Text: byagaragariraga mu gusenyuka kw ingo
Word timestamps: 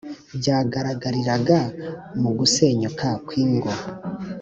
byagaragariraga 0.39 1.59
mu 2.21 2.29
gusenyuka 2.37 3.07
kw 3.25 3.31
ingo 3.43 3.71